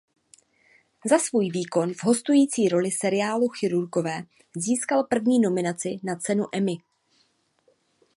Za 1.05 1.19
svůj 1.19 1.49
výkon 1.49 1.93
v 1.93 2.03
hostující 2.03 2.67
roli 2.69 2.91
seriálu 2.91 3.47
"Chirurgové" 3.47 4.23
získal 4.57 5.03
první 5.03 5.39
nominaci 5.39 5.99
na 6.03 6.15
cenu 6.15 6.45
Emmy. 6.53 6.75